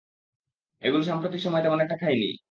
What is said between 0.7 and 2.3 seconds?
এগুলো সাম্প্রতিক সময়ে তেমন একটা খাইনি!